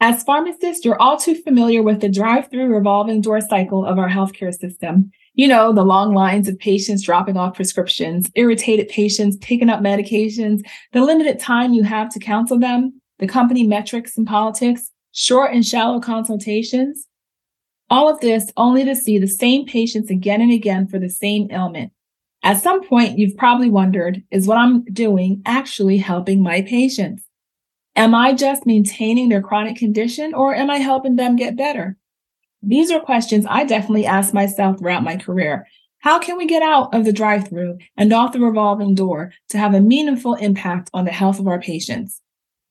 [0.00, 4.08] As pharmacists, you're all too familiar with the drive through revolving door cycle of our
[4.08, 5.10] healthcare system.
[5.34, 10.60] You know, the long lines of patients dropping off prescriptions, irritated patients picking up medications,
[10.92, 15.66] the limited time you have to counsel them, the company metrics and politics, short and
[15.66, 17.08] shallow consultations.
[17.90, 21.50] All of this only to see the same patients again and again for the same
[21.50, 21.90] ailment.
[22.44, 27.24] At some point, you've probably wondered, is what I'm doing actually helping my patients?
[27.98, 31.96] Am I just maintaining their chronic condition or am I helping them get better?
[32.62, 35.66] These are questions I definitely asked myself throughout my career.
[35.98, 39.58] How can we get out of the drive through and off the revolving door to
[39.58, 42.22] have a meaningful impact on the health of our patients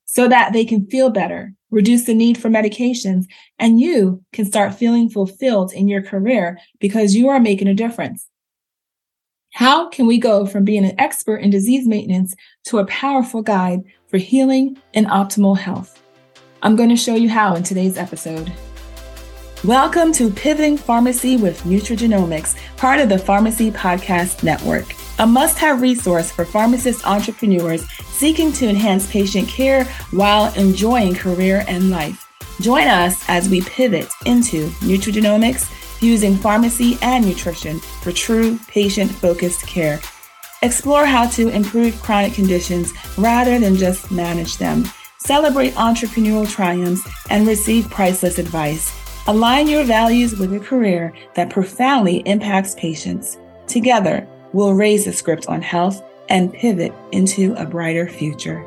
[0.05, 3.25] so that they can feel better, reduce the need for medications,
[3.59, 8.30] and you can start feeling fulfilled in your career because you are making a difference?
[9.57, 12.35] How can we go from being an expert in disease maintenance
[12.66, 15.99] to a powerful guide for healing and optimal health?
[16.61, 18.53] I'm going to show you how in today's episode.
[19.63, 25.81] Welcome to Pivoting Pharmacy with Nutrigenomics, part of the Pharmacy Podcast Network, a must have
[25.81, 32.31] resource for pharmacist entrepreneurs seeking to enhance patient care while enjoying career and life.
[32.61, 35.67] Join us as we pivot into nutrigenomics
[36.02, 40.00] using pharmacy and nutrition for true patient focused care.
[40.62, 44.86] Explore how to improve chronic conditions rather than just manage them.
[45.20, 48.92] Celebrate entrepreneurial triumphs and receive priceless advice.
[49.28, 53.38] Align your values with a career that profoundly impacts patients.
[53.68, 58.66] Together, we'll raise the script on health and pivot into a brighter future.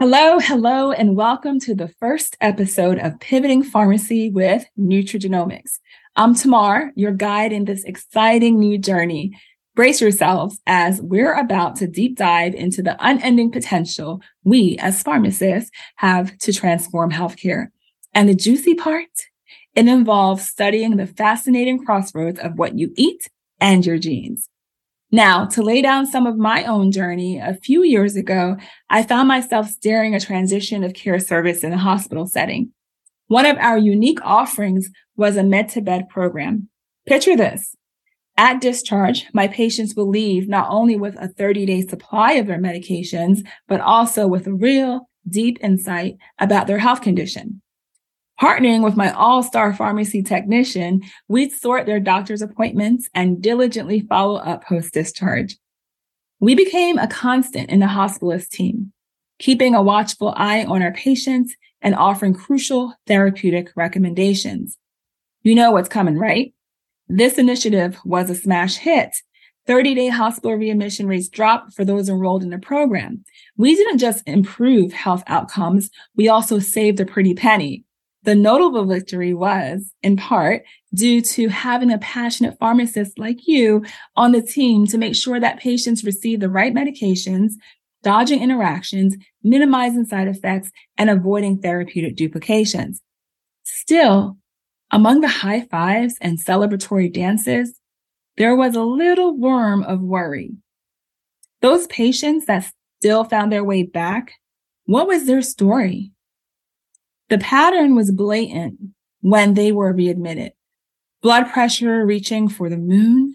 [0.00, 5.80] Hello, hello, and welcome to the first episode of Pivoting Pharmacy with Nutrigenomics.
[6.14, 9.36] I'm Tamar, your guide in this exciting new journey.
[9.74, 15.72] Brace yourselves as we're about to deep dive into the unending potential we as pharmacists
[15.96, 17.66] have to transform healthcare.
[18.14, 19.08] And the juicy part,
[19.74, 23.28] it involves studying the fascinating crossroads of what you eat
[23.60, 24.48] and your genes.
[25.10, 28.56] Now, to lay down some of my own journey, a few years ago,
[28.90, 32.72] I found myself steering a transition of care service in a hospital setting.
[33.28, 36.68] One of our unique offerings was a med to bed program.
[37.06, 37.74] Picture this.
[38.36, 42.60] At discharge, my patients will leave not only with a 30 day supply of their
[42.60, 47.62] medications, but also with real deep insight about their health condition.
[48.40, 54.36] Partnering with my all star pharmacy technician, we'd sort their doctor's appointments and diligently follow
[54.36, 55.56] up post discharge.
[56.38, 58.92] We became a constant in the hospitalist team,
[59.40, 64.78] keeping a watchful eye on our patients and offering crucial therapeutic recommendations.
[65.42, 66.54] You know what's coming, right?
[67.08, 69.16] This initiative was a smash hit.
[69.66, 73.24] 30 day hospital readmission rates dropped for those enrolled in the program.
[73.56, 77.84] We didn't just improve health outcomes, we also saved a pretty penny.
[78.28, 80.62] The notable victory was, in part,
[80.92, 85.58] due to having a passionate pharmacist like you on the team to make sure that
[85.58, 87.52] patients receive the right medications,
[88.02, 93.00] dodging interactions, minimizing side effects, and avoiding therapeutic duplications.
[93.64, 94.36] Still,
[94.90, 97.80] among the high fives and celebratory dances,
[98.36, 100.50] there was a little worm of worry.
[101.62, 104.32] Those patients that still found their way back,
[104.84, 106.12] what was their story?
[107.28, 108.78] The pattern was blatant
[109.20, 110.52] when they were readmitted.
[111.20, 113.34] Blood pressure reaching for the moon,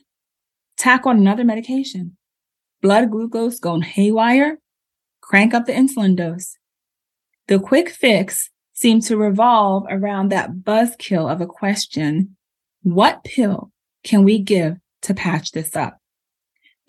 [0.77, 2.17] tack on another medication,
[2.81, 4.57] blood glucose going haywire,
[5.21, 6.57] crank up the insulin dose.
[7.47, 12.35] The quick fix seemed to revolve around that buzzkill of a question
[12.81, 13.71] What pill
[14.03, 15.99] can we give to patch this up?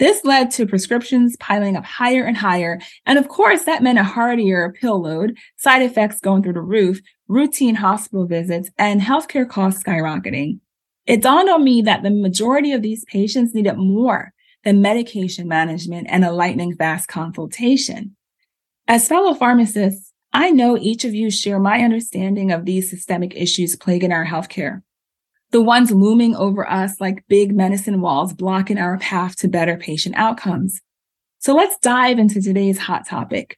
[0.04, 2.78] This led to prescriptions piling up higher and higher.
[3.06, 7.00] And of course, that meant a hardier pill load, side effects going through the roof,
[7.26, 10.60] routine hospital visits, and healthcare costs skyrocketing.
[11.06, 16.08] It dawned on me that the majority of these patients needed more than medication management
[16.10, 18.14] and a lightning fast consultation.
[18.86, 23.74] As fellow pharmacists, I know each of you share my understanding of these systemic issues
[23.74, 24.82] plaguing our healthcare
[25.54, 30.16] the ones looming over us like big medicine walls blocking our path to better patient
[30.16, 30.80] outcomes.
[31.38, 33.56] So let's dive into today's hot topic,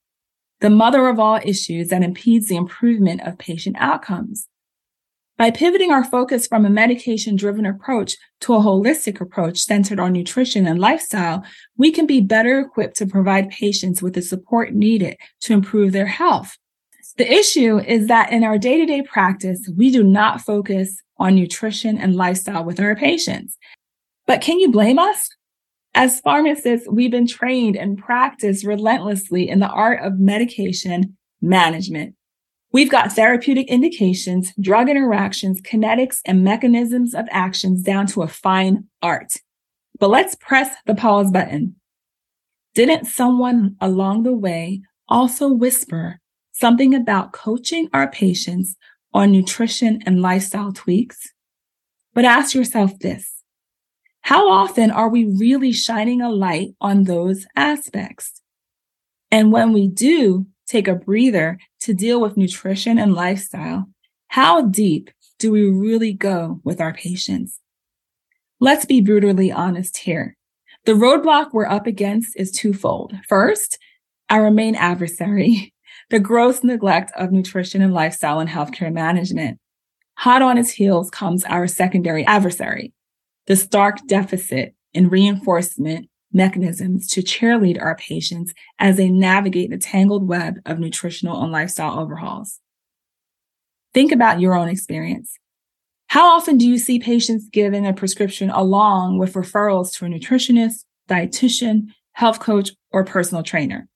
[0.61, 4.47] the mother of all issues that impedes the improvement of patient outcomes.
[5.39, 10.13] By pivoting our focus from a medication driven approach to a holistic approach centered on
[10.13, 11.45] nutrition and lifestyle,
[11.79, 16.05] we can be better equipped to provide patients with the support needed to improve their
[16.05, 16.59] health.
[17.17, 21.35] The issue is that in our day to day practice, we do not focus on
[21.35, 23.57] nutrition and lifestyle with our patients.
[24.27, 25.31] But can you blame us?
[25.95, 32.15] As pharmacists, we've been trained and practiced relentlessly in the art of medication management.
[32.71, 38.85] We've got therapeutic indications, drug interactions, kinetics, and mechanisms of actions down to a fine
[39.01, 39.33] art.
[39.99, 41.77] But let's press the pause button.
[42.75, 46.21] Didn't someone along the way also whisper
[46.59, 48.77] something about coaching our patients
[49.13, 51.33] on nutrition and lifestyle tweaks?
[52.15, 53.43] But ask yourself this.
[54.23, 58.43] How often are we really shining a light on those aspects?
[59.31, 63.89] And when we do take a breather to deal with nutrition and lifestyle,
[64.29, 67.61] how deep do we really go with our patients?
[68.59, 70.37] Let's be brutally honest here.
[70.87, 73.15] The roadblock we're up against is twofold.
[73.29, 73.79] First,
[74.31, 75.73] our main adversary,
[76.11, 79.59] the gross neglect of nutrition and lifestyle and healthcare management.
[80.19, 82.93] Hot on its heels comes our secondary adversary,
[83.47, 90.29] the stark deficit in reinforcement mechanisms to cheerlead our patients as they navigate the tangled
[90.29, 92.61] web of nutritional and lifestyle overhauls.
[93.95, 95.39] Think about your own experience.
[96.09, 100.85] How often do you see patients given a prescription along with referrals to a nutritionist,
[101.09, 103.89] dietitian, health coach, or personal trainer?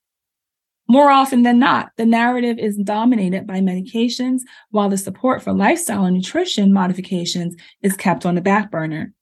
[0.91, 4.41] More often than not, the narrative is dominated by medications
[4.73, 9.13] while the support for lifestyle and nutrition modifications is kept on the back burner.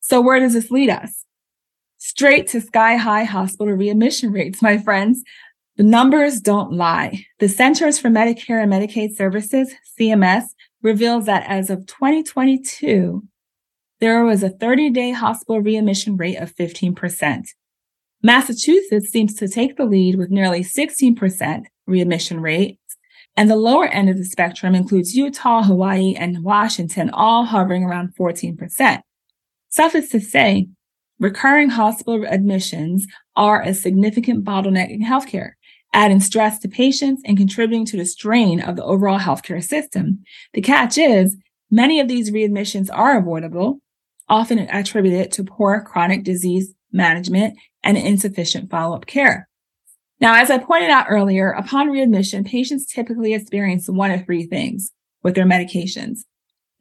[0.00, 1.26] So where does this lead us?
[1.98, 5.22] Straight to sky high hospital readmission rates, my friends.
[5.76, 7.22] The numbers don't lie.
[7.38, 10.44] The Centers for Medicare and Medicaid Services, CMS,
[10.80, 13.22] reveals that as of 2022,
[14.00, 17.44] there was a 30 day hospital readmission rate of 15%.
[18.22, 22.78] Massachusetts seems to take the lead with nearly 16% readmission rates.
[23.36, 28.14] And the lower end of the spectrum includes Utah, Hawaii, and Washington, all hovering around
[28.18, 29.00] 14%.
[29.68, 30.66] Suffice to say,
[31.20, 33.06] recurring hospital admissions
[33.36, 35.52] are a significant bottleneck in healthcare,
[35.92, 40.24] adding stress to patients and contributing to the strain of the overall healthcare system.
[40.54, 41.36] The catch is
[41.70, 43.80] many of these readmissions are avoidable,
[44.28, 49.48] often attributed to poor chronic disease management and insufficient follow-up care.
[50.20, 54.92] Now, as I pointed out earlier, upon readmission, patients typically experience one of three things
[55.22, 56.20] with their medications.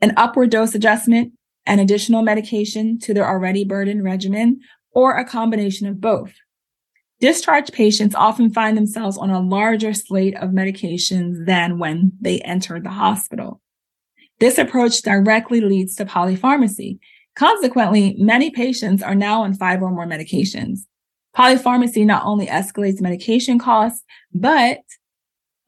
[0.01, 1.33] An upward dose adjustment,
[1.65, 4.59] an additional medication to their already burdened regimen,
[4.91, 6.33] or a combination of both.
[7.19, 12.83] Discharged patients often find themselves on a larger slate of medications than when they entered
[12.83, 13.61] the hospital.
[14.39, 16.99] This approach directly leads to polypharmacy,
[17.37, 20.79] Consequently, many patients are now on five or more medications.
[21.35, 24.03] Polypharmacy not only escalates medication costs,
[24.33, 24.79] but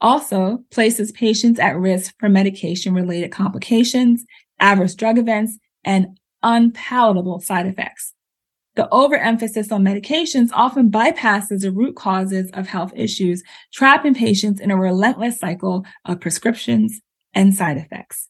[0.02, 4.26] also places patients at risk for medication related complications,
[4.60, 8.16] adverse drug events, and unpalatable side effects.
[8.76, 14.72] The overemphasis on medications often bypasses the root causes of health issues, trapping patients in
[14.72, 17.00] a relentless cycle of prescriptions
[17.36, 18.28] and side effects.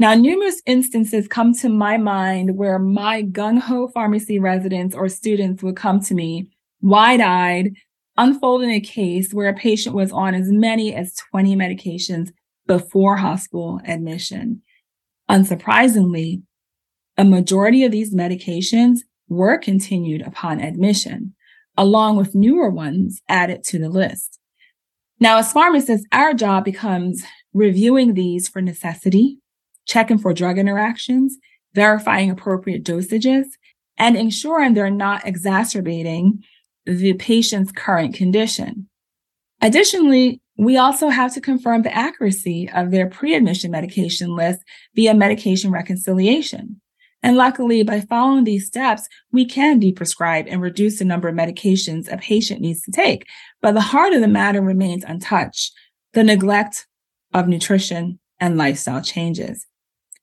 [0.00, 5.62] Now, numerous instances come to my mind where my gung ho pharmacy residents or students
[5.62, 6.48] would come to me
[6.80, 7.74] wide eyed,
[8.16, 12.30] unfolding a case where a patient was on as many as 20 medications
[12.66, 14.62] before hospital admission.
[15.30, 16.40] Unsurprisingly,
[17.18, 21.34] a majority of these medications were continued upon admission,
[21.76, 24.38] along with newer ones added to the list.
[25.18, 27.22] Now, as pharmacists, our job becomes
[27.52, 29.39] reviewing these for necessity,
[29.90, 31.36] checking for drug interactions,
[31.74, 33.46] verifying appropriate dosages,
[33.98, 36.42] and ensuring they're not exacerbating
[36.86, 38.88] the patient's current condition.
[39.60, 44.60] Additionally, we also have to confirm the accuracy of their pre-admission medication list
[44.94, 46.80] via medication reconciliation.
[47.22, 52.10] And luckily, by following these steps, we can deprescribe and reduce the number of medications
[52.10, 53.26] a patient needs to take.
[53.60, 55.72] But the heart of the matter remains untouched,
[56.14, 56.86] the neglect
[57.34, 59.66] of nutrition and lifestyle changes.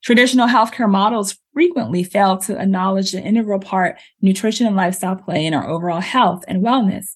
[0.04, 5.54] Traditional healthcare models frequently fail to acknowledge the integral part nutrition and lifestyle play in
[5.54, 7.16] our overall health and wellness.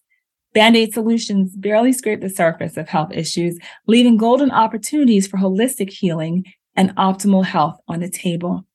[0.54, 3.58] Band-aid solutions barely scrape the surface of health issues,
[3.88, 6.44] leaving golden opportunities for holistic healing
[6.76, 8.66] and optimal health on the table.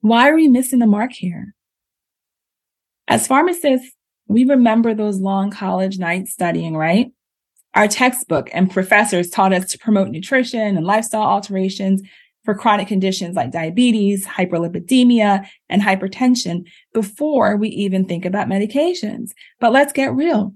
[0.00, 1.54] Why are we missing the mark here?
[3.08, 3.92] As pharmacists,
[4.28, 7.10] we remember those long college nights studying, right?
[7.74, 12.02] Our textbook and professors taught us to promote nutrition and lifestyle alterations
[12.50, 19.30] for chronic conditions like diabetes, hyperlipidemia, and hypertension before we even think about medications.
[19.60, 20.52] But let's get real.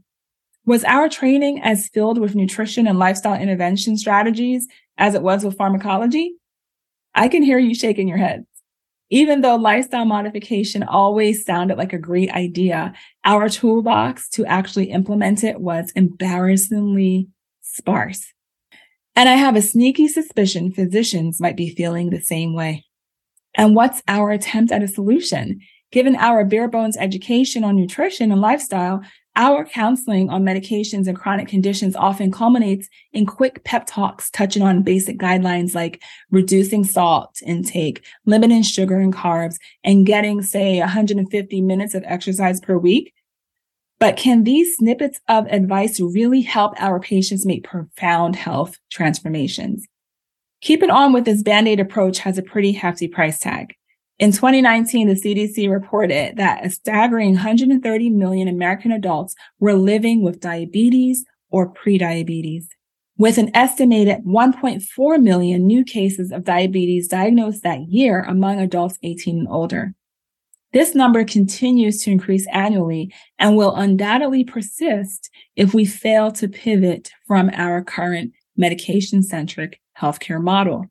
[0.67, 4.67] Was our training as filled with nutrition and lifestyle intervention strategies
[4.99, 6.35] as it was with pharmacology?
[7.15, 8.47] I can hear you shaking your heads.
[9.11, 12.93] Even though lifestyle modification always sounded like a great idea,
[13.25, 17.29] our toolbox to actually implement it was embarrassingly
[17.63, 18.34] sparse.
[19.17, 22.85] And I have a sneaky suspicion physicians might be feeling the same way.
[23.55, 25.61] And what's our attempt at a solution?
[25.93, 29.03] Given our bare bones education on nutrition and lifestyle,
[29.37, 34.83] our counseling on medications and chronic conditions often culminates in quick pep talks touching on
[34.83, 36.03] basic guidelines like
[36.33, 42.77] reducing salt intake, limiting sugar and carbs, and getting, say, 150 minutes of exercise per
[42.77, 43.14] week.
[43.99, 49.87] But can these snippets of advice really help our patients make profound health transformations?
[50.61, 53.75] Keep it on with this band aid approach has a pretty hefty price tag.
[54.19, 60.41] In 2019, the CDC reported that a staggering 130 million American adults were living with
[60.41, 62.67] diabetes or prediabetes,
[63.19, 69.39] with an estimated 1.4 million new cases of diabetes diagnosed that year among adults 18
[69.39, 69.95] and older.
[70.75, 77.13] This number continues to increase annually and will undoubtedly persist if we fail to pivot
[77.29, 80.87] from our current medication centric healthcare model.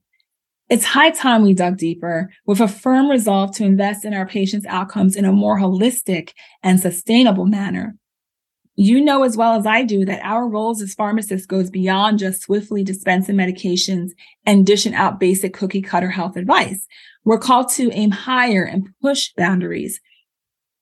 [0.69, 4.65] It's high time we dug deeper with a firm resolve to invest in our patients'
[4.67, 6.31] outcomes in a more holistic
[6.63, 7.97] and sustainable manner.
[8.75, 12.41] You know as well as I do that our roles as pharmacists goes beyond just
[12.41, 14.11] swiftly dispensing medications
[14.45, 16.87] and dishing out basic cookie cutter health advice.
[17.23, 19.99] We're called to aim higher and push boundaries.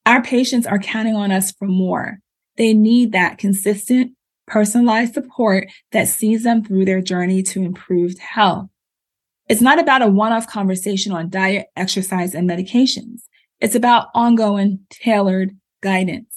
[0.06, 2.20] Our patients are counting on us for more.
[2.58, 4.14] They need that consistent,
[4.48, 8.70] personalized support that sees them through their journey to improved health.
[9.50, 13.24] It's not about a one off conversation on diet, exercise, and medications.
[13.60, 16.31] It's about ongoing, tailored guidance.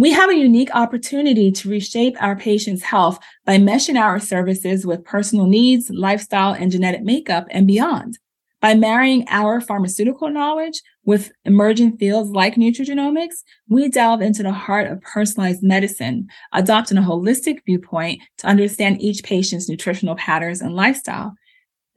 [0.00, 5.04] We have a unique opportunity to reshape our patients' health by meshing our services with
[5.04, 8.18] personal needs, lifestyle, and genetic makeup and beyond.
[8.62, 14.90] By marrying our pharmaceutical knowledge with emerging fields like nutrigenomics, we delve into the heart
[14.90, 21.34] of personalized medicine, adopting a holistic viewpoint to understand each patient's nutritional patterns and lifestyle.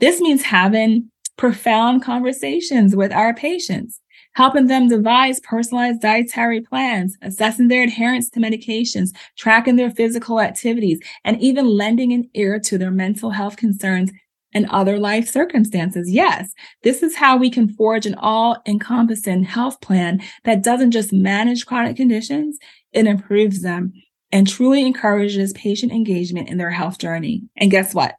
[0.01, 4.01] This means having profound conversations with our patients,
[4.35, 10.99] helping them devise personalized dietary plans, assessing their adherence to medications, tracking their physical activities,
[11.23, 14.11] and even lending an ear to their mental health concerns
[14.55, 16.11] and other life circumstances.
[16.11, 21.11] Yes, this is how we can forge an all encompassing health plan that doesn't just
[21.11, 22.57] manage chronic conditions,
[22.91, 23.93] it improves them
[24.31, 27.43] and truly encourages patient engagement in their health journey.
[27.57, 28.15] And guess what?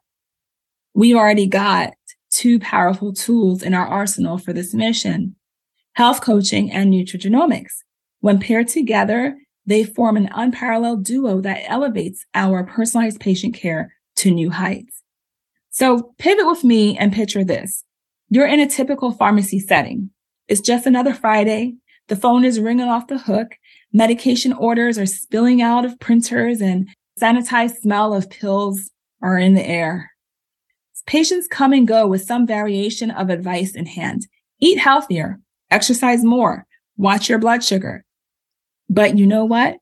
[0.95, 1.93] we already got
[2.31, 5.35] two powerful tools in our arsenal for this mission
[5.95, 7.83] health coaching and nutrigenomics.
[8.19, 14.31] When paired together, they form an unparalleled duo that elevates our personalized patient care to
[14.31, 15.01] new heights.
[15.71, 17.83] So pivot with me and picture this.
[18.29, 20.09] You're in a typical pharmacy setting.
[20.47, 21.75] It's just another Friday.
[22.07, 23.55] The phone is ringing off the hook.
[23.91, 29.65] Medication orders are spilling out of printers and sanitized smell of pills are in the
[29.65, 30.11] air.
[31.07, 34.27] Patients come and go with some variation of advice in hand.
[34.59, 35.39] Eat healthier,
[35.75, 36.65] exercise more,
[36.97, 38.05] watch your blood sugar.
[38.89, 39.77] But you know what?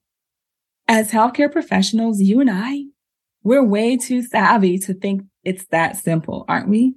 [0.87, 2.85] As healthcare professionals, you and I,
[3.43, 6.95] we're way too savvy to think it's that simple, aren't we?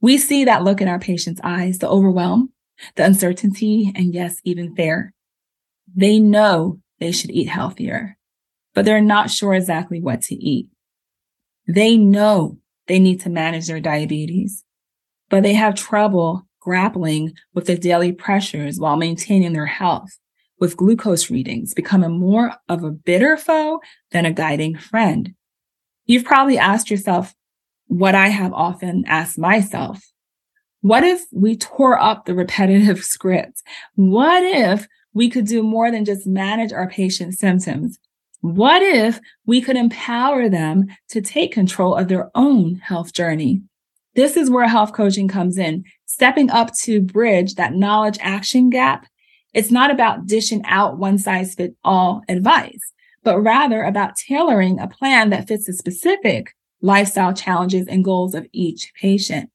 [0.00, 2.52] We see that look in our patients' eyes, the overwhelm,
[2.96, 5.12] the uncertainty, and yes, even fear.
[5.94, 8.18] They know they should eat healthier,
[8.74, 10.68] but they're not sure exactly what to eat.
[11.68, 14.64] They know they need to manage their diabetes,
[15.30, 20.18] but they have trouble grappling with the daily pressures while maintaining their health,
[20.60, 23.80] with glucose readings becoming more of a bitter foe
[24.12, 25.34] than a guiding friend.
[26.06, 27.34] You've probably asked yourself
[27.86, 30.00] what I have often asked myself.
[30.80, 33.62] What if we tore up the repetitive scripts?
[33.94, 37.98] What if we could do more than just manage our patient's symptoms,
[38.40, 43.62] what if we could empower them to take control of their own health journey?
[44.14, 49.06] This is where health coaching comes in, stepping up to bridge that knowledge action gap.
[49.54, 52.92] It's not about dishing out one size fit all advice,
[53.22, 58.46] but rather about tailoring a plan that fits the specific lifestyle challenges and goals of
[58.52, 59.50] each patient.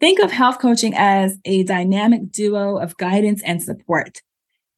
[0.00, 4.22] Think of health coaching as a dynamic duo of guidance and support.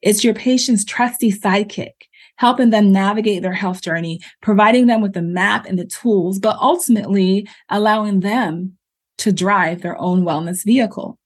[0.02, 1.92] It's your patient's trusty sidekick
[2.36, 6.56] helping them navigate their health journey, providing them with the map and the tools, but
[6.60, 8.76] ultimately allowing them
[9.18, 11.18] to drive their own wellness vehicle.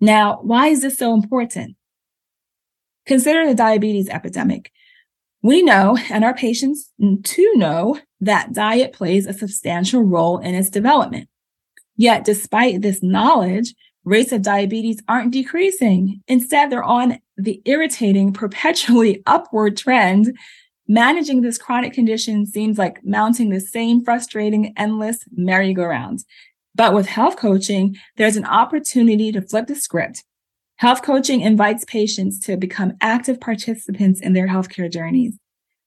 [0.00, 1.76] Now, why is this so important?
[3.06, 4.70] Consider the diabetes epidemic.
[5.42, 10.70] We know, and our patients too know, that diet plays a substantial role in its
[10.70, 11.28] development.
[11.96, 13.74] Yet, despite this knowledge,
[14.04, 16.22] rates of diabetes aren't decreasing.
[16.28, 20.36] Instead, they're on the irritating, perpetually upward trend.
[20.86, 26.24] Managing this chronic condition seems like mounting the same frustrating, endless merry-go-round.
[26.78, 30.22] But with health coaching, there's an opportunity to flip the script.
[30.76, 35.36] Health coaching invites patients to become active participants in their healthcare journeys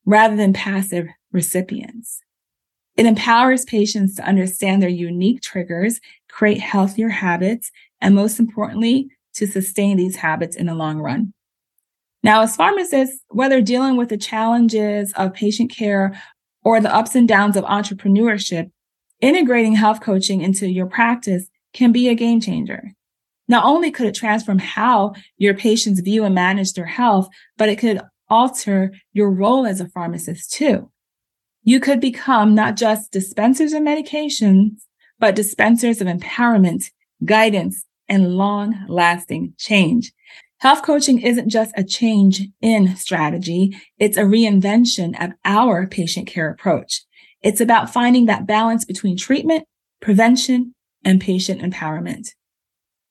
[0.06, 2.20] rather than passive recipients.
[2.98, 7.72] It empowers patients to understand their unique triggers, create healthier habits,
[8.02, 11.34] and most importantly, to sustain these habits in the long run.
[12.22, 16.22] Now, as pharmacists, whether dealing with the challenges of patient care
[16.66, 18.72] or the ups and downs of entrepreneurship,
[19.22, 22.92] integrating health coaching into your practice can be a game changer.
[23.48, 27.80] Not only could it transform how your patients view and manage their health, but it
[27.80, 30.90] could alter your role as a pharmacist too.
[31.64, 34.84] You could become not just dispensers of medications,
[35.20, 36.86] but dispensers of empowerment,
[37.24, 40.12] guidance, and long lasting change.
[40.60, 43.76] Health coaching isn't just a change in strategy.
[43.98, 47.04] It's a reinvention of our patient care approach.
[47.44, 49.66] It's about finding that balance between treatment,
[50.02, 52.30] prevention, and patient empowerment.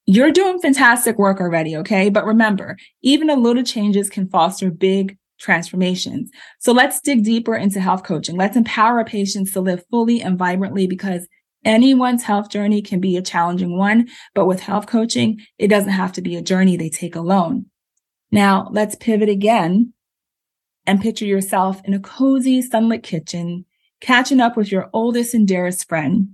[0.06, 2.08] You're doing fantastic work already, okay?
[2.08, 6.30] But remember, even a little changes can foster big transformations.
[6.58, 8.36] So let's dig deeper into health coaching.
[8.36, 11.26] Let's empower our patients to live fully and vibrantly because
[11.64, 14.08] anyone's health journey can be a challenging one.
[14.34, 17.66] But with health coaching, it doesn't have to be a journey they take alone.
[18.30, 19.92] Now let's pivot again
[20.86, 23.64] and picture yourself in a cozy sunlit kitchen,
[24.00, 26.30] catching up with your oldest and dearest friend.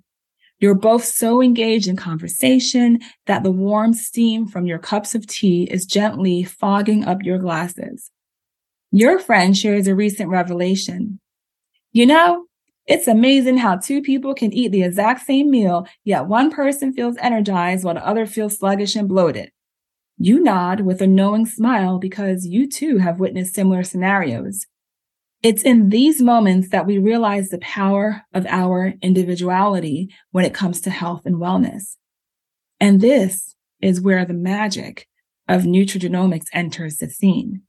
[0.58, 5.64] You're both so engaged in conversation that the warm steam from your cups of tea
[5.64, 8.10] is gently fogging up your glasses.
[8.90, 11.20] Your friend shares a recent revelation.
[11.92, 12.46] You know,
[12.86, 17.16] it's amazing how two people can eat the exact same meal, yet one person feels
[17.18, 19.50] energized while the other feels sluggish and bloated.
[20.18, 24.66] You nod with a knowing smile because you too have witnessed similar scenarios.
[25.42, 30.80] It's in these moments that we realize the power of our individuality when it comes
[30.82, 31.96] to health and wellness.
[32.80, 35.06] And this is where the magic
[35.48, 37.62] of nutrigenomics enters the scene.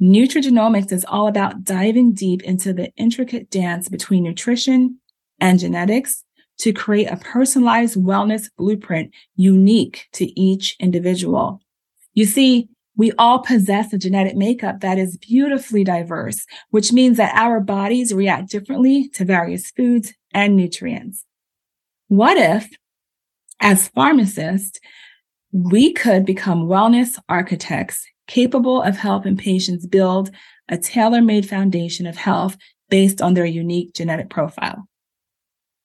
[0.00, 4.98] Nutrigenomics is all about diving deep into the intricate dance between nutrition
[5.40, 6.24] and genetics
[6.58, 11.60] to create a personalized wellness blueprint unique to each individual.
[12.14, 17.34] You see, we all possess a genetic makeup that is beautifully diverse, which means that
[17.34, 21.24] our bodies react differently to various foods and nutrients.
[22.08, 22.70] What if,
[23.60, 24.78] as pharmacists,
[25.52, 30.30] we could become wellness architects capable of helping patients build
[30.68, 32.56] a tailor made foundation of health
[32.88, 34.86] based on their unique genetic profile.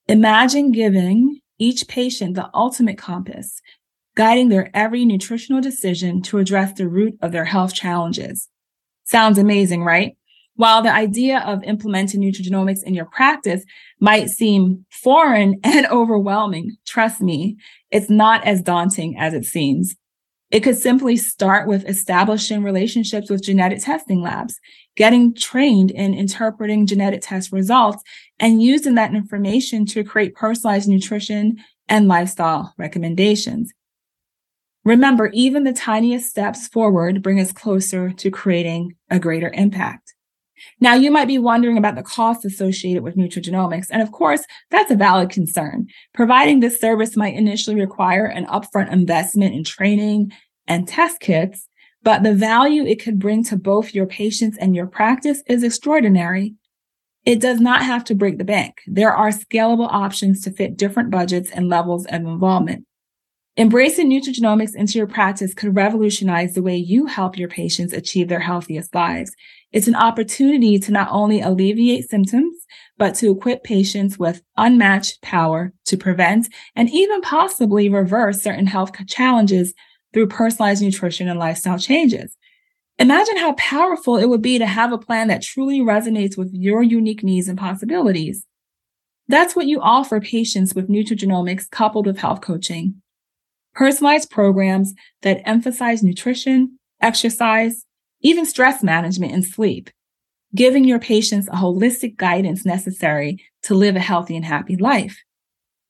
[0.08, 3.62] Imagine giving each patient the ultimate compass,
[4.18, 8.50] guiding their every nutritional decision to address the root of their health challenges.
[9.04, 10.18] Sounds amazing, right?
[10.56, 13.64] While the idea of implementing nutrigenomics in your practice
[14.00, 17.58] might seem foreign and overwhelming, trust me,
[17.92, 19.96] it's not as daunting as it seems.
[20.50, 24.60] It could simply start with establishing relationships with genetic testing labs,
[24.96, 28.02] getting trained in interpreting genetic test results,
[28.40, 33.72] and using that information to create personalized nutrition and lifestyle recommendations.
[34.88, 40.14] Remember, even the tiniest steps forward bring us closer to creating a greater impact.
[40.80, 43.88] Now, you might be wondering about the costs associated with nutrigenomics.
[43.92, 45.88] And of course, that's a valid concern.
[46.14, 50.32] Providing this service might initially require an upfront investment in training
[50.68, 51.68] and test kits,
[52.02, 56.56] but the value it could bring to both your patients and your practice is extraordinary.
[57.26, 58.78] It does not have to break the bank.
[58.88, 62.86] There are scalable options to fit different budgets and levels of involvement.
[63.60, 68.40] Embracing nutrigenomics into your practice could revolutionize the way you help your patients achieve their
[68.40, 69.32] healthiest lives.
[69.72, 72.56] It's an opportunity to not only alleviate symptoms,
[73.00, 78.92] but to equip patients with unmatched power to prevent and even possibly reverse certain health
[79.08, 79.74] challenges
[80.14, 82.38] through personalized nutrition and lifestyle changes.
[83.00, 86.84] Imagine how powerful it would be to have a plan that truly resonates with your
[86.84, 88.46] unique needs and possibilities.
[89.28, 93.02] That's what you offer patients with nutrigenomics coupled with health coaching
[93.78, 97.86] personalized programs that emphasize nutrition, exercise,
[98.22, 99.92] even stress management and sleep,
[100.56, 105.24] giving your patients a holistic guidance necessary to live a healthy and happy life.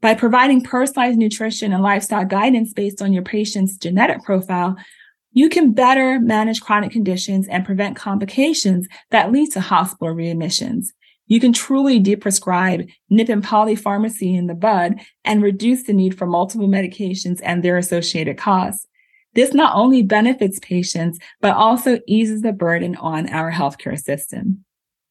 [0.02, 4.76] By providing personalized nutrition and lifestyle guidance based on your patient's genetic profile,
[5.32, 10.88] you can better manage chronic conditions and prevent complications that lead to hospital readmissions.
[11.28, 16.26] You can truly deprescribe NIP and polypharmacy in the bud and reduce the need for
[16.26, 18.88] multiple medications and their associated costs.
[19.34, 24.64] This not only benefits patients, but also eases the burden on our healthcare system.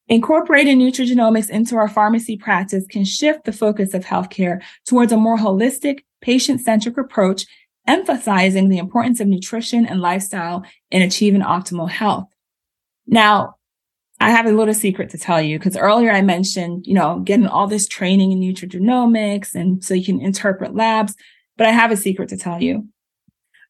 [0.08, 5.36] Incorporating nutrigenomics into our pharmacy practice can shift the focus of healthcare towards a more
[5.36, 7.44] holistic, patient centric approach,
[7.86, 12.26] emphasizing the importance of nutrition and lifestyle in achieving optimal health.
[13.06, 13.55] Now,
[14.26, 17.46] I have a little secret to tell you because earlier I mentioned, you know, getting
[17.46, 21.14] all this training in nutrigenomics and so you can interpret labs,
[21.56, 22.88] but I have a secret to tell you.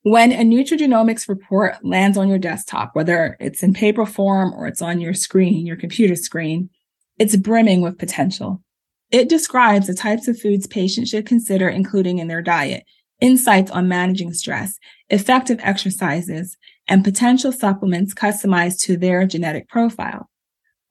[0.00, 4.80] When a nutrigenomics report lands on your desktop, whether it's in paper form or it's
[4.80, 6.70] on your screen, your computer screen,
[7.18, 8.62] it's brimming with potential.
[9.10, 12.84] It describes the types of foods patients should consider including in their diet,
[13.20, 14.78] insights on managing stress,
[15.10, 16.56] effective exercises,
[16.88, 20.30] and potential supplements customized to their genetic profile.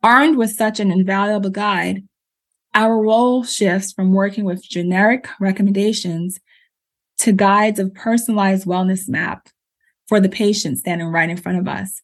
[0.05, 2.03] Armed with such an invaluable guide,
[2.75, 6.39] our role shifts from working with generic recommendations
[7.17, 9.49] to guides of personalized wellness map
[10.07, 12.03] for the patient standing right in front of us.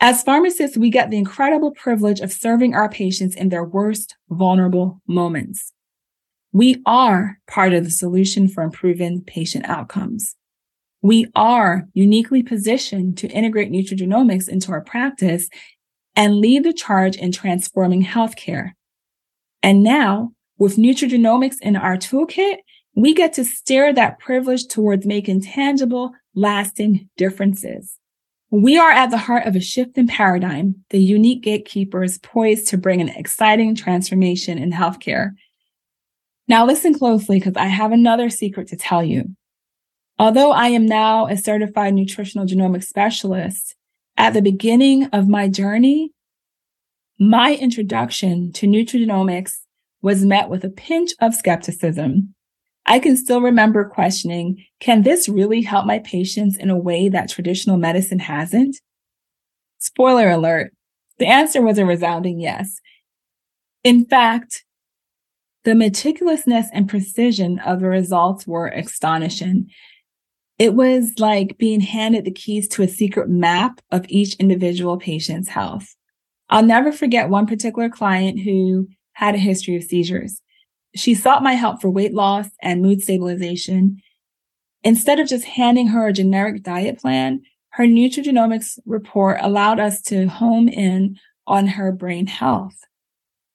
[0.00, 5.02] As pharmacists, we get the incredible privilege of serving our patients in their worst vulnerable
[5.06, 5.74] moments.
[6.52, 10.34] We are part of the solution for improving patient outcomes.
[11.02, 15.50] We are uniquely positioned to integrate nutrigenomics into our practice
[16.18, 18.72] and lead the charge in transforming healthcare.
[19.62, 22.56] And now, with nutrigenomics in our toolkit,
[22.96, 27.96] we get to steer that privilege towards making tangible, lasting differences.
[28.50, 32.66] We are at the heart of a shift in paradigm, the unique gatekeeper is poised
[32.68, 35.30] to bring an exciting transformation in healthcare.
[36.48, 39.36] Now listen closely because I have another secret to tell you.
[40.18, 43.76] Although I am now a certified nutritional genomics specialist,
[44.18, 46.10] at the beginning of my journey,
[47.20, 49.52] my introduction to nutrigenomics
[50.02, 52.34] was met with a pinch of skepticism.
[52.84, 57.30] I can still remember questioning, can this really help my patients in a way that
[57.30, 58.76] traditional medicine hasn't?
[59.78, 60.72] Spoiler alert,
[61.18, 62.80] the answer was a resounding yes.
[63.84, 64.64] In fact,
[65.64, 69.70] the meticulousness and precision of the results were astonishing.
[70.58, 75.48] It was like being handed the keys to a secret map of each individual patient's
[75.48, 75.94] health.
[76.50, 80.40] I'll never forget one particular client who had a history of seizures.
[80.96, 84.02] She sought my help for weight loss and mood stabilization.
[84.82, 90.26] Instead of just handing her a generic diet plan, her nutrigenomics report allowed us to
[90.26, 92.74] home in on her brain health.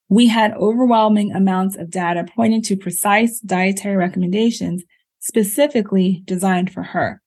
[0.08, 4.84] We had overwhelming amounts of data pointing to precise dietary recommendations
[5.24, 7.22] specifically designed for her.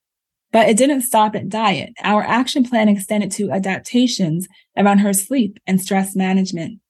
[0.52, 1.92] But it didn't stop at diet.
[2.02, 6.80] Our action plan extended to adaptations around her sleep and stress management.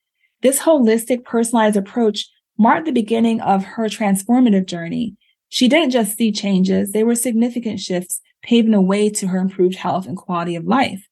[0.43, 5.17] This holistic, personalized approach marked the beginning of her transformative journey.
[5.49, 9.77] She didn't just see changes, they were significant shifts, paving the way to her improved
[9.77, 11.07] health and quality of life.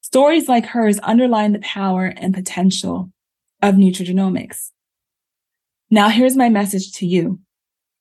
[0.00, 3.10] Stories like hers underline the power and potential
[3.62, 4.70] of nutrigenomics.
[5.90, 7.40] Now, here's my message to you.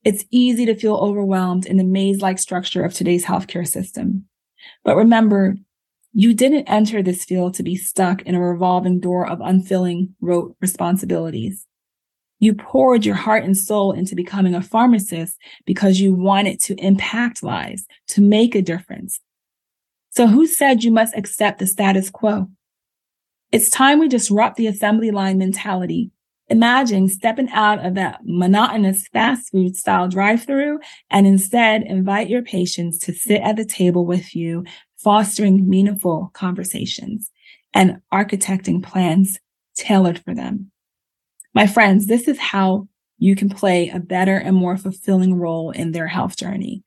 [0.08, 4.24] It's easy to feel overwhelmed in the maze like structure of today's healthcare system.
[4.86, 5.58] But remember,
[6.14, 10.56] you didn't enter this field to be stuck in a revolving door of unfilling rote
[10.62, 11.68] responsibilities.
[12.40, 17.44] You poured your heart and soul into becoming a pharmacist because you wanted to impact
[17.44, 19.20] lives, to make a difference.
[20.12, 22.48] So who said you must accept the status quo?
[23.52, 26.12] It's time we disrupt the assembly line mentality
[26.50, 30.80] Imagine stepping out of that monotonous fast food style drive through
[31.10, 34.64] and instead invite your patients to sit at the table with you,
[34.98, 37.32] fostering meaningful conversations
[37.74, 39.38] and architecting plans
[39.76, 40.72] tailored for them.
[41.54, 45.92] My friends, this is how you can play a better and more fulfilling role in
[45.92, 46.84] their health journey.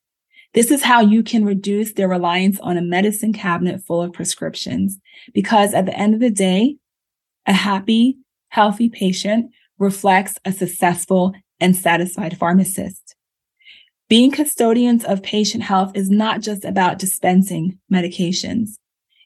[0.54, 4.98] This is how you can reduce their reliance on a medicine cabinet full of prescriptions.
[5.32, 6.76] Because at the end of the day,
[7.46, 8.18] a happy,
[8.50, 13.16] healthy patient reflects a successful and satisfied pharmacist.
[14.08, 18.70] Being custodians of patient health is not just about dispensing medications.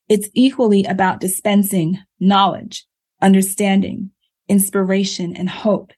[0.09, 2.85] It's equally about dispensing knowledge,
[3.23, 4.11] understanding,
[4.49, 5.93] inspiration, and hope.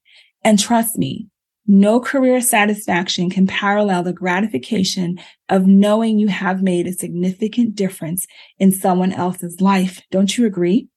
[0.45, 1.27] And trust me,
[1.67, 8.25] no career satisfaction can parallel the gratification of knowing you have made a significant difference
[8.61, 10.01] in someone else's life.
[10.13, 10.89] Don't you agree?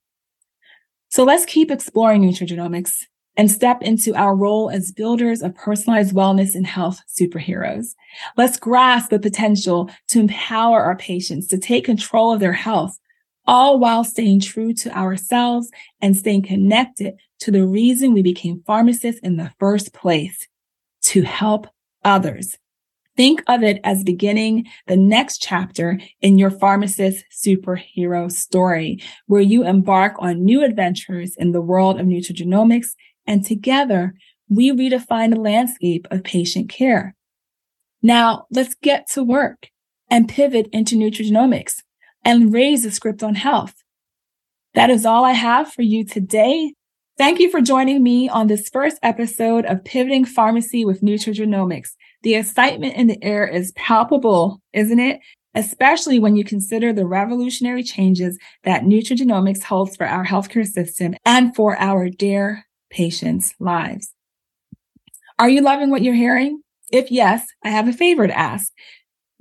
[1.10, 2.93] So let's keep exploring nutrigenomics
[3.36, 7.95] and step into our role as builders of personalized wellness and health superheroes.
[8.38, 13.00] Let's grasp the potential to empower our patients to take control of their health,
[13.48, 19.22] all while staying true to ourselves and staying connected to the reason we became pharmacists
[19.22, 20.48] in the first place
[21.02, 21.67] to help
[22.04, 22.56] others.
[23.19, 29.67] Think of it as beginning the next chapter in your pharmacist superhero story, where you
[29.67, 32.91] embark on new adventures in the world of nutrigenomics,
[33.27, 34.13] and together
[34.47, 37.13] we redefine the landscape of patient care.
[38.01, 39.67] Now let's get to work
[40.10, 41.84] and pivot into nutrigenomics
[42.23, 43.84] and raise the script on health.
[44.75, 46.73] That is all I have for you today.
[47.17, 51.89] Thank you for joining me on this first episode of Pivoting Pharmacy with Nutrigenomics.
[52.23, 55.19] The excitement in the air is palpable, isn't it?
[55.55, 61.55] Especially when you consider the revolutionary changes that nutrigenomics holds for our healthcare system and
[61.55, 64.13] for our dear patients' lives.
[65.39, 66.62] Are you loving what you're hearing?
[66.91, 68.71] If yes, I have a favor to ask.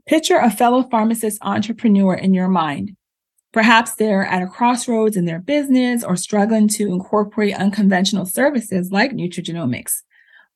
[0.06, 2.96] Picture a fellow pharmacist entrepreneur in your mind.
[3.52, 9.12] Perhaps they're at a crossroads in their business or struggling to incorporate unconventional services like
[9.12, 10.02] nutrigenomics.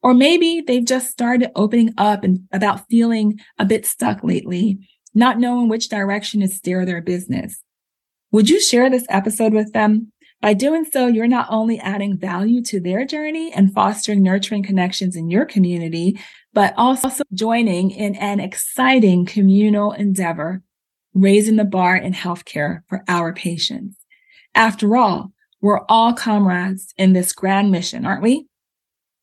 [0.03, 4.79] Or maybe they've just started opening up and about feeling a bit stuck lately,
[5.15, 7.63] not knowing which direction to steer their business.
[8.33, 10.13] Would you share this episode with them?
[10.41, 15.15] By doing so, you're not only adding value to their journey and fostering nurturing connections
[15.15, 16.19] in your community,
[16.53, 20.63] but also joining in an exciting communal endeavor,
[21.15, 23.99] raising the bar in healthcare for our patients.
[24.55, 28.49] After all, we're all comrades in this grand mission, aren't we?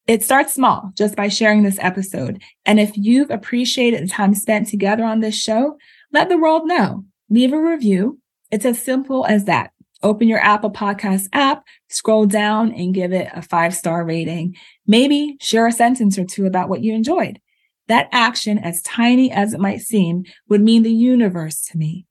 [0.09, 2.41] It starts small just by sharing this episode.
[2.65, 5.77] And if you've appreciated the time spent together on this show,
[6.11, 7.05] let the world know.
[7.29, 8.19] Leave a review.
[8.49, 9.69] It's as simple as that.
[10.01, 14.55] Open your Apple Podcast app, scroll down and give it a five star rating.
[14.87, 17.39] Maybe share a sentence or two about what you enjoyed.
[17.87, 22.07] That action, as tiny as it might seem, would mean the universe to me.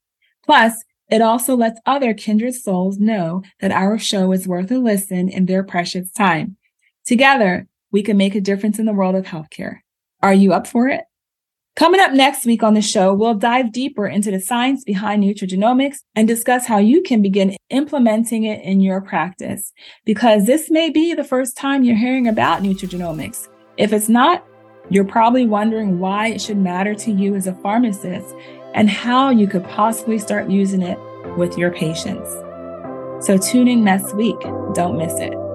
[0.47, 5.29] Plus, it also lets other kindred souls know that our show is worth a listen
[5.29, 6.57] in their precious time.
[7.05, 9.79] Together, we can make a difference in the world of healthcare.
[10.23, 11.05] Are you up for it?
[11.79, 15.99] Coming up next week on the show, we'll dive deeper into the science behind nutrigenomics
[16.17, 19.73] and discuss how you can begin implementing it in your practice.
[20.05, 23.49] Because this may be the first time you're hearing about nutrigenomics.
[23.77, 24.45] If it's not,
[24.91, 28.35] you're probably wondering why it should matter to you as a pharmacist
[28.75, 30.99] and how you could possibly start using it
[31.37, 32.29] with your patients.
[33.25, 34.41] So tune in next week.
[34.75, 35.48] Don't miss it.